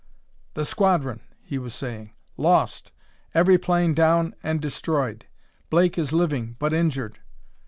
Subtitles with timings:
[0.55, 2.13] "...The squadron," he was saying."...
[2.49, 2.91] Lost!
[3.35, 5.27] Every plane down and destroyed....
[5.69, 7.19] Blake is living but injured...."